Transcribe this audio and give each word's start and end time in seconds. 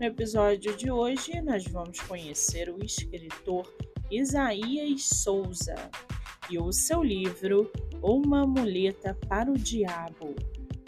No 0.00 0.06
episódio 0.06 0.74
de 0.78 0.90
hoje, 0.90 1.42
nós 1.42 1.62
vamos 1.66 2.00
conhecer 2.00 2.70
o 2.70 2.82
escritor 2.82 3.70
Isaías 4.10 5.02
Souza 5.02 5.74
e 6.48 6.58
o 6.58 6.72
seu 6.72 7.02
livro 7.02 7.70
Uma 8.02 8.46
Muleta 8.46 9.14
para 9.28 9.50
o 9.50 9.58
Diabo. 9.58 10.34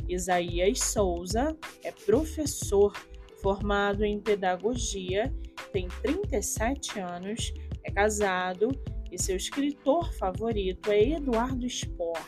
Isaías 0.09 0.79
Souza 0.79 1.55
é 1.85 1.93
professor 1.93 2.95
formado 3.43 4.03
em 4.03 4.19
pedagogia, 4.19 5.31
tem 5.75 5.89
37 6.01 6.99
anos, 6.99 7.53
é 7.85 7.91
casado 7.91 8.71
e 9.11 9.23
seu 9.23 9.37
escritor 9.37 10.11
favorito 10.15 10.91
é 10.91 11.11
Eduardo 11.11 11.69
Spohr. 11.69 12.19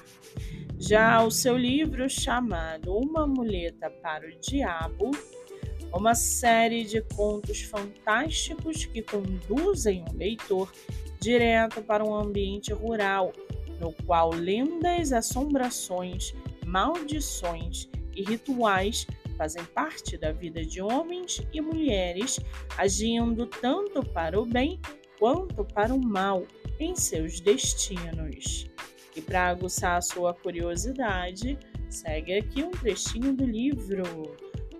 Já 0.78 1.24
o 1.24 1.30
seu 1.30 1.56
livro 1.56 2.10
chamado 2.10 2.94
Uma 2.94 3.26
Muleta 3.26 3.88
para 4.02 4.28
o 4.28 4.38
Diabo, 4.38 5.12
uma 5.96 6.14
série 6.14 6.84
de 6.84 7.00
contos 7.14 7.62
fantásticos 7.62 8.84
que 8.84 9.00
conduzem 9.00 10.04
o 10.10 10.16
leitor 10.16 10.72
direto 11.20 11.82
para 11.82 12.04
um 12.04 12.14
ambiente 12.14 12.72
rural, 12.72 13.32
no 13.80 13.92
qual 14.04 14.30
lendas, 14.30 15.12
assombrações, 15.12 16.34
maldições 16.66 17.88
e 18.14 18.22
rituais 18.22 19.06
fazem 19.36 19.64
parte 19.64 20.16
da 20.16 20.32
vida 20.32 20.64
de 20.64 20.80
homens 20.80 21.42
e 21.52 21.60
mulheres, 21.60 22.38
agindo 22.76 23.46
tanto 23.46 24.02
para 24.02 24.40
o 24.40 24.46
bem 24.46 24.80
quanto 25.18 25.64
para 25.64 25.94
o 25.94 26.00
mal 26.00 26.46
em 26.78 26.94
seus 26.94 27.40
destinos. 27.40 28.66
E 29.16 29.20
para 29.20 29.48
aguçar 29.48 29.96
a 29.96 30.02
sua 30.02 30.34
curiosidade, 30.34 31.58
segue 31.88 32.34
aqui 32.34 32.64
um 32.64 32.70
trechinho 32.72 33.32
do 33.32 33.44
livro 33.44 34.36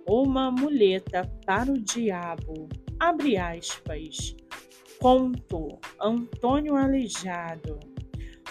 Uma 0.07 0.51
Muleta 0.51 1.27
para 1.45 1.71
o 1.71 1.79
Diabo. 1.79 2.69
Abre 2.99 3.37
aspas. 3.37 4.35
Conto 4.99 5.79
Antônio 5.99 6.75
Aleijado. 6.75 7.79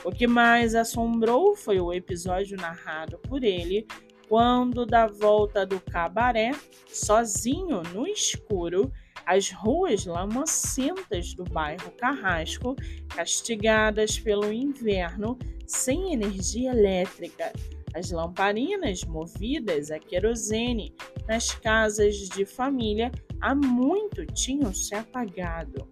O 0.05 0.11
que 0.11 0.27
mais 0.27 0.75
assombrou 0.75 1.55
foi 1.55 1.79
o 1.79 1.93
episódio 1.93 2.57
narrado 2.57 3.19
por 3.19 3.45
ele 3.45 3.87
quando, 4.29 4.85
da 4.85 5.07
volta 5.07 5.65
do 5.65 5.79
cabaré, 5.81 6.51
sozinho 6.89 7.83
no 7.95 8.07
escuro, 8.07 8.93
as 9.25 9.51
ruas 9.51 10.07
lamacentas 10.07 11.35
do 11.35 11.45
bairro 11.45 11.91
Carrasco, 11.93 12.75
castigadas 13.09 14.19
pelo 14.19 14.53
inverno, 14.53 15.39
sem 15.67 16.13
energia 16.13 16.73
elétrica, 16.73 17.53
as 17.95 18.11
lamparinas 18.11 19.05
movidas 19.05 19.91
a 19.91 19.99
querosene 19.99 20.93
nas 21.29 21.53
casas 21.55 22.17
de 22.29 22.45
família 22.45 23.13
há 23.41 23.55
muito 23.55 24.27
tinham 24.27 24.75
se 24.75 24.95
apagado. 24.95 25.89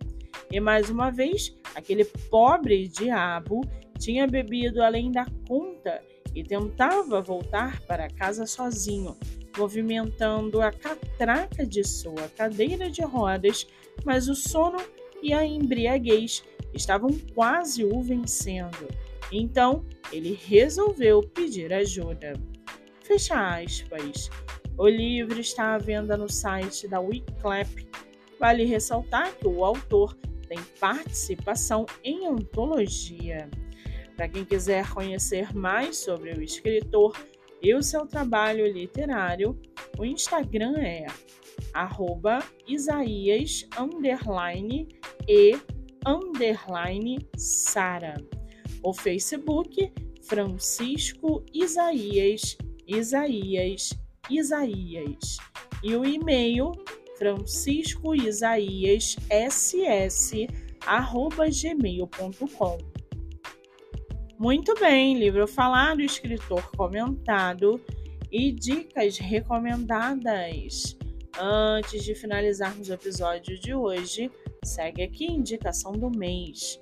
E 0.51 0.59
mais 0.59 0.91
uma 0.91 1.11
vez, 1.11 1.57
aquele 1.75 2.05
pobre 2.05 2.89
diabo 2.89 3.63
tinha 3.99 4.27
bebido 4.27 4.83
além 4.83 5.13
da 5.13 5.27
conta 5.47 6.03
e 6.35 6.43
tentava 6.43 7.23
voltar 7.23 7.81
para 7.83 8.11
casa 8.11 8.47
sozinho, 8.47 9.17
movimentando 9.57 10.61
a 10.61 10.73
catraca 10.73 11.65
de 11.65 11.85
sua 11.85 12.29
cadeira 12.37 12.91
de 12.91 13.03
rodas, 13.03 13.67
mas 14.05 14.29
o 14.29 14.35
sono 14.35 14.79
e 15.23 15.33
a 15.33 15.45
embriaguez 15.45 16.43
estavam 16.75 17.11
quase 17.35 17.85
o 17.85 18.03
vencendo. 18.03 18.89
Então 19.33 19.85
ele 20.13 20.39
resolveu 20.45 21.23
pedir 21.23 21.73
ajuda. 21.73 22.35
Fecha 23.03 23.59
aspas. 23.59 24.31
O 24.77 24.87
livro 24.87 25.41
está 25.41 25.75
à 25.75 25.79
venda 25.79 26.17
no 26.17 26.29
site 26.29 26.87
da 26.87 27.01
Wiclap. 27.01 27.89
Vale 28.39 28.65
ressaltar 28.65 29.35
que 29.37 29.47
o 29.47 29.65
autor 29.65 30.15
tem 30.49 30.59
participação 30.79 31.87
em 32.05 32.27
antologia. 32.27 33.49
Para 34.17 34.29
quem 34.29 34.45
quiser 34.45 34.89
conhecer 34.91 35.55
mais 35.55 35.97
sobre 35.97 36.33
o 36.33 36.43
escritor 36.43 37.17
e 37.63 37.75
o 37.75 37.83
seu 37.83 38.07
trabalho 38.07 38.71
literário, 38.71 39.59
o 39.99 40.05
Instagram 40.05 40.77
é 40.79 41.07
arroba 41.73 42.41
underline 43.79 44.89
e 45.29 45.59
underline 46.07 47.19
Sara. 47.37 48.15
O 48.83 48.93
Facebook 48.93 49.93
Francisco 50.23 51.45
Isaías 51.53 52.57
Isaías 52.87 53.93
Isaías 54.31 55.37
e 55.83 55.97
o 55.97 56.05
e-mail 56.05 56.73
francisco 57.19 58.15
isaías 58.15 59.17
ss 59.31 60.47
arroba 60.87 61.47
gmail.com 61.49 62.93
muito 64.43 64.75
bem, 64.75 65.17
livro 65.17 65.47
falado, 65.47 66.01
escritor 66.01 66.69
comentado 66.73 67.81
e 68.29 68.51
dicas 68.51 69.17
recomendadas. 69.17 70.99
Antes 71.39 72.03
de 72.03 72.13
finalizarmos 72.17 72.89
o 72.89 72.93
episódio 72.93 73.57
de 73.61 73.73
hoje, 73.73 74.33
segue 74.65 75.05
aqui 75.05 75.29
a 75.29 75.33
indicação 75.33 75.93
do 75.93 76.11
mês. 76.11 76.82